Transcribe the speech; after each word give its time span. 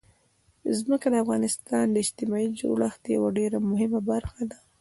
ځمکه 0.79 1.07
د 1.11 1.15
افغانستان 1.23 1.85
د 1.89 1.95
اجتماعي 2.03 2.49
جوړښت 2.59 3.01
یوه 3.15 3.29
ډېره 3.37 3.57
مهمه 3.69 3.99
برخه 4.11 4.41
ده. 4.51 4.59